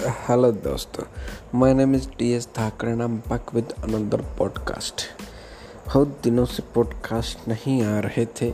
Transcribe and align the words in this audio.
Hello 0.00 0.50
दोस्तों। 0.52 1.04
My 1.58 1.72
name 1.74 1.94
is 1.94 2.08
T 2.08 2.30
S 2.32 2.48
Thackeray 2.56 2.94
नाम 2.96 3.16
back 3.20 3.54
with 3.54 3.72
another 3.84 4.20
podcast 4.38 5.02
बहुत 5.86 6.16
दिनों 6.24 6.44
से 6.44 6.62
पॉडकास्ट 6.74 7.48
नहीं 7.48 7.82
आ 7.82 7.98
रहे 8.00 8.24
थे, 8.40 8.50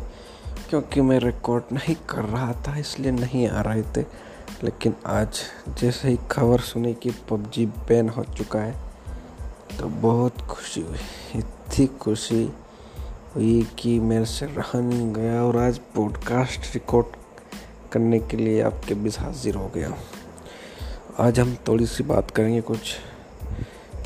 क्योंकि 0.71 1.01
मैं 1.01 1.19
रिकॉर्ड 1.21 1.72
नहीं 1.72 1.95
कर 2.11 2.24
रहा 2.24 2.53
था, 2.63 2.77
इसलिए 2.79 3.13
नहीं 3.13 3.47
आ 3.49 3.61
रहे 3.61 3.83
थे। 3.97 4.04
लेकिन 4.65 4.95
आज 5.06 5.40
जैसे 5.81 6.09
ही 6.09 6.19
खबर 6.31 6.61
सुनी 6.61 6.95
कि 6.95 7.11
पबजी 7.31 7.67
बैन 7.67 8.08
हो 8.08 8.24
चुका 8.37 8.60
है 8.60 8.74
तो 9.78 9.88
बहुत 10.03 10.40
खुशी 10.40 10.81
हुई। 10.81 10.99
इतनी 11.37 11.87
खुशी 12.01 12.44
हुई 13.35 13.67
कि 13.78 13.99
मेरे 14.01 14.24
से 14.24 14.47
रहा 14.47 14.81
नहीं 14.81 15.13
गया 15.13 15.42
और 15.44 15.56
आज 15.58 15.78
पॉडकास्ट 15.94 16.75
रिकॉर्ड 16.75 17.17
करने 17.93 18.19
के 18.21 18.37
लिए 18.37 18.61
आपके 18.63 18.95
बीच 18.95 19.19
हाजिर 19.21 19.55
हो 19.55 19.71
गया 19.75 19.89
हूँ। 19.89 19.99
आज 21.20 21.41
हम 21.41 21.59
थोड़ी 21.69 21.87
सी 21.87 22.05
बात 22.05 22.30
करेंगे 22.30 22.61
कुछ 22.61 22.97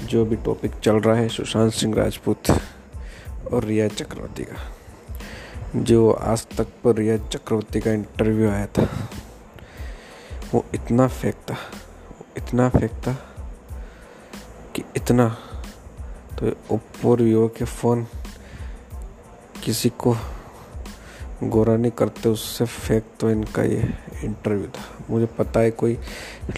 जो 0.05 0.24
भी 0.24 0.37
टॉपिक 0.37 0.73
चल 0.73 0.96
रहा 0.96 1.16
है 1.16 1.28
सुशांत 1.28 1.73
सिंह 1.73 1.95
राजपूत 1.95 2.51
और 3.52 3.64
रिया 3.64 3.88
चक्रवर्ती 3.88 4.45
का। 4.45 4.77
जो 5.77 6.10
आज 6.10 6.46
तक 6.46 6.66
पर 6.84 6.95
रिया 6.95 7.18
चक्रवर्ती 7.18 7.80
का 7.80 7.92
इंटरव्यू 7.92 8.51
आया 8.51 8.66
था, 8.66 9.10
वो 10.54 10.65
इतना 10.74 11.09
फेक 11.09 11.34
था, 11.34 11.56
इतना 12.37 12.68
फेक 12.68 12.91
था 12.91 13.12
कि 14.77 14.82
इतना। 14.96 15.38
तो 16.38 16.74
ओप्पो 16.74 17.16
वीवो 17.16 17.48
के 17.48 17.65
फ़ोन 17.65 18.06
किसी 19.65 19.88
को 19.88 20.16
गोरा 21.45 21.77
नहीं 21.77 21.93
करते, 21.93 22.29
उससे 22.29 22.65
फेक 22.65 23.05
तो 23.21 23.30
इनका 23.30 23.62
ये 23.62 23.95
इंटरव्यू 24.24 24.66
था। 24.66 25.05
मुझे 25.10 25.27
पता 25.27 25.60
है 25.60 25.71
कोई 25.71 25.99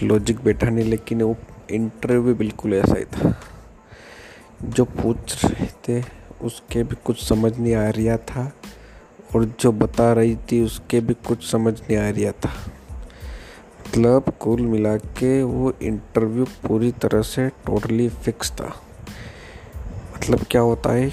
लॉजिक 0.03 0.43
बैठा 0.43 0.69
नहीं, 0.69 0.85
लेकिन 0.85 1.21
वो 1.21 1.37
इंटरव्यू 1.71 2.35
बिल्कुल 2.35 2.73
ऐसा 2.73 2.95
ही 2.97 3.05
था। 3.05 3.39
जो 4.63 4.85
पूछ 4.85 5.45
रहे 5.45 5.65
थे, 5.65 6.05
उसके 6.41 6.83
भी 6.83 6.95
कुछ 6.95 7.23
समझ 7.29 7.57
नहीं 7.57 7.75
आ 7.75 7.89
रहा 7.89 8.17
था, 8.17 8.53
और 9.35 9.45
जो 9.59 9.71
बता 9.71 10.13
रही 10.13 10.35
थी, 10.35 10.61
उसके 10.61 10.99
भी 10.99 11.13
कुछ 11.13 11.51
समझ 11.51 11.81
नहीं 11.81 11.97
आ 11.97 12.09
रहा 12.09 12.31
था। 12.31 12.51
मतलब 13.87 14.33
कुल 14.39 14.61
मिला 14.61 14.97
के 14.97 15.43
वो 15.43 15.73
इंटरव्यू 15.81 16.45
पूरी 16.45 16.91
तरह 16.91 17.21
से 17.21 17.49
टोटली 17.49 18.09
फिक्स 18.09 18.51
था। 18.51 18.75
मतलब 20.17 20.45
क्या 20.51 20.61
होता 20.61 20.91
है 20.91 21.09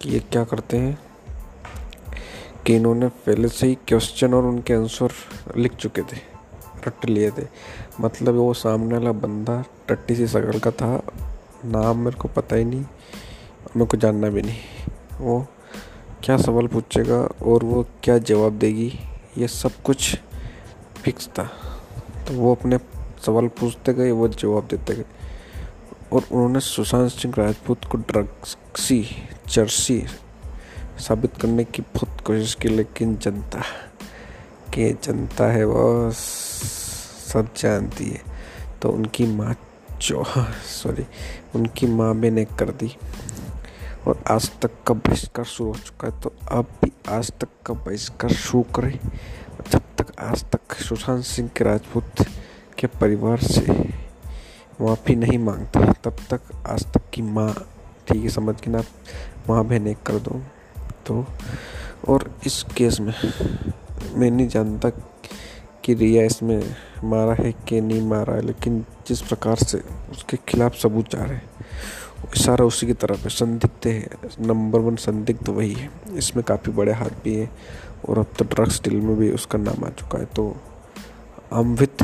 कि 0.00 0.10
ये 0.10 0.20
क्या 0.20 0.44
करते 0.44 0.76
हैं? 0.76 0.98
कि 2.66 2.76
इन्होंने 2.76 3.08
पहले 3.08 3.48
से 3.48 3.66
ही 3.66 3.74
क्वेश्चन 3.74 4.34
और 4.34 4.44
उनके 4.44 4.74
आंसर 4.74 5.12
लिख 5.56 5.74
चुके 5.74 6.02
थे, 6.02 6.16
रट 6.86 7.04
लिए 7.04 7.30
थे। 7.30 7.46
मतलब 8.00 8.34
वो 8.34 8.54
सामने 8.54 8.94
वाला 8.94 9.12
बंदा 9.12 9.64
टट्टी 9.88 10.16
सी 10.16 10.26
शकल 10.26 10.58
का 10.58 10.70
था, 10.70 11.02
नाम 11.64 11.98
मेरे 11.98 12.16
को 12.16 12.28
पता 12.28 12.56
ही 12.56 12.64
नहीं, 12.64 12.80
मेरे 13.76 13.86
को 13.86 13.96
जानना 13.96 14.28
भी 14.28 14.42
नहीं। 14.42 14.58
वो 15.20 15.46
क्या 16.24 16.36
सवाल 16.36 16.66
पूछेगा 16.66 17.18
और 17.42 17.64
वो 17.64 17.86
क्या 18.02 18.18
जवाब 18.18 18.52
देगी, 18.52 18.92
ये 19.38 19.48
सब 19.48 19.72
कुछ 19.84 20.16
फिक्स 21.02 21.28
था। 21.28 21.44
तो 22.28 22.34
वो 22.34 22.54
अपने 22.54 22.78
सवाल 23.26 23.48
पूछते 23.48 23.94
गए, 23.94 24.10
वो 24.10 24.28
जवाब 24.28 24.66
देते 24.66 24.94
गए। 24.94 25.04
और 26.12 26.22
उन्होंने 26.32 26.60
सुशांत 26.60 27.10
सिंह 27.10 27.34
राजपूत 27.38 27.84
को 27.84 27.98
ड्रग्सी 27.98 29.06
चर्सी 29.48 30.04
साबित 30.98 31.36
करने 31.36 31.64
की 31.64 31.82
बहुत 31.94 32.20
कोशिश 32.20 32.54
की, 32.54 32.68
लेकिन 32.68 33.16
जनता, 33.16 33.60
के 34.74 34.90
जनता 35.02 35.46
है 35.46 35.64
वो, 35.64 36.10
सब 36.12 37.48
जानती 37.56 38.04
है। 38.04 38.20
तो 38.82 38.90
उनकी 38.90 39.26
माँ 39.26 39.54
जो 40.00 40.24
सॉरी 40.66 41.06
उनकी 41.54 41.86
माँ 41.86 42.14
भी 42.16 42.30
ने 42.30 42.44
कर 42.44 42.70
दी। 42.70 42.90
और 44.06 44.22
आज 44.30 44.50
तक 44.62 44.70
का 44.86 44.94
बहिष्कार 44.94 45.44
शुरू 45.44 45.70
हो 45.70 45.76
चुका 45.76 46.08
है 46.08 46.20
तो 46.20 46.32
अब 46.50 46.72
भी 46.82 46.90
आज 47.08 47.30
तक 47.40 47.48
का 47.66 47.74
बहिष्कार 47.74 48.32
शुरू 48.32 48.62
करें। 48.74 48.98
जब 49.70 49.82
तक 49.98 50.12
आज 50.20 50.44
तक 50.52 50.74
सुशांत 50.78 51.24
सिंह 51.24 51.48
के 51.48 51.64
राजपूत 51.64 52.26
के 52.78 52.86
परिवार 52.86 53.38
से 53.38 53.72
माफ़ी 54.80 55.14
नहीं 55.16 55.38
माँगता, 55.38 55.92
तब 56.04 56.16
तक 56.30 56.40
आज 56.66 56.84
तक 56.92 57.10
की 57.12 57.22
माँ, 57.22 57.52
ठीक 58.08 58.22
है, 58.22 58.28
समझ 58.28 58.60
के 58.60 58.70
ना, 58.70 58.82
माँ 59.48 59.64
बहन 59.64 59.92
कर 60.06 60.18
दो। 60.18 60.40
तो 61.06 61.24
और 62.08 62.30
इस 62.46 62.62
केस 62.76 63.00
में 63.00 63.14
मैं 64.14 64.30
नहीं 64.30 64.48
जानता 64.48 64.88
कि 65.84 65.94
रिया 65.94 66.22
इसमें 66.24 66.62
मारा 67.04 67.34
है 67.34 67.52
कि 67.68 67.80
नहीं 67.80 68.00
मारा 68.08 68.34
है, 68.34 68.42
लेकिन 68.42 68.84
जिस 69.08 69.20
प्रकार 69.22 69.56
से 69.56 69.78
उसके 70.10 70.36
खिलाफ 70.48 70.74
सबूत 70.74 71.10
जा 71.10 71.22
रहे 71.22 71.34
हैं 71.34 71.50
इशारा 72.36 72.64
उसी 72.64 72.86
की 72.86 72.92
तरफ़ 72.92 73.22
है। 73.22 73.28
संदिग्ध 73.30 73.86
है, 73.86 74.08
नंबर 74.40 74.80
वन 74.80 74.96
संदिग्ध 74.96 75.48
वही 75.48 75.72
है। 75.72 75.90
इसमें 76.16 76.44
काफ़ी 76.44 76.72
बड़े 76.72 76.92
हाथ 76.92 77.22
भी 77.24 77.34
हैं 77.34 77.50
और 78.08 78.18
अब 78.18 78.32
तो 78.38 78.44
ड्रग्स 78.44 78.80
डील 78.82 78.96
में 79.00 79.16
भी 79.16 79.30
उसका 79.30 79.58
नाम 79.58 79.84
आ 79.84 79.90
चुका 79.90 80.18
है 80.18 80.24
तो 80.24 80.56
अमवित 81.52 82.02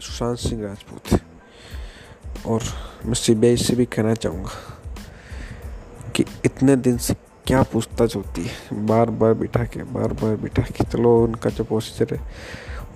सुशांत 0.00 0.38
सिंह 0.38 0.62
राजपूत 0.62 1.18
और 2.46 2.62
मैं 3.06 3.14
सी 3.14 3.56
से 3.56 3.76
भी 3.76 3.84
कहना 3.84 4.14
चाहूँगा 4.14 4.50
कि 6.16 6.24
इतने 6.44 6.76
दिन 6.76 6.98
से 6.98 7.14
क्या 7.52 7.62
पूछताछ 7.62 8.16
होती 8.16 8.42
है? 8.42 8.86
बार 8.86 9.10
बार 9.10 9.34
बिठा 9.34 9.64
के, 9.64 9.82
बार 9.82 10.12
बार 10.12 10.36
बिठा 10.36 10.62
के। 10.62 10.84
चलो, 10.84 11.24
उनका 11.24 11.50
जो 11.50 11.64
प्रोसीजर 11.64 12.16
है, 12.16 12.22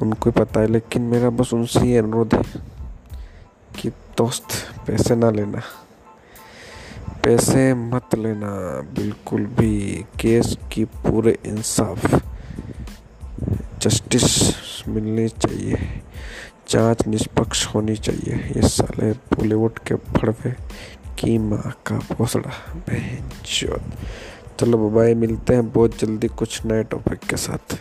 उनको 0.02 0.30
ही 0.30 0.40
पता 0.40 0.60
है, 0.60 0.66
लेकिन 0.66 1.02
मेरा 1.02 1.30
बस 1.30 1.54
उनसे 1.54 1.80
ही 1.80 1.96
अनुरोध 1.96 2.34
है 2.34 2.42
कि 3.80 3.88
दोस्त, 3.88 4.46
पैसे 4.86 5.16
ना 5.16 5.30
लेना। 5.30 5.62
पैसे 7.24 7.74
मत 7.74 8.14
लेना, 8.14 8.80
बिल्कुल 8.80 9.46
भी। 9.46 10.04
केस 10.20 10.58
की 10.72 10.84
पूरे 10.84 11.38
इंसाफ, 11.46 12.24
जस्टिस 13.78 14.52
मिलनी 14.88 15.28
चाहिए, 15.28 16.02
जाँच 16.68 17.06
निष्पक्ष 17.06 17.66
होनी 17.66 17.96
चाहिए। 17.96 18.34
ये 18.56 18.68
साले 18.68 19.12
बॉलीवुड 19.12 19.78
के 19.78 19.94
फड़वे 19.94 20.50
की 21.18 21.38
माँ 21.38 21.76
का 21.86 21.96
भोसड़ा, 21.96 22.74
बहन 22.76 23.30
चलो 24.60 24.88
बाय 24.90 25.14
मिलते 25.14 25.54
हैं 25.54 25.72
बहुत 25.72 25.98
जल्दी 25.98 26.28
कुछ 26.28 26.64
नए 26.66 26.82
टॉपिक 26.82 27.18
के 27.30 27.36
साथ। 27.36 27.74